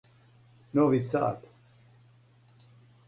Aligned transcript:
Нови 0.73 1.01
Сад 1.01 1.45